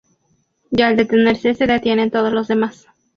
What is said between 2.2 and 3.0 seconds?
los demás.